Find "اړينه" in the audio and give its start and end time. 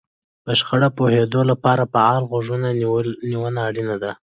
3.69-3.95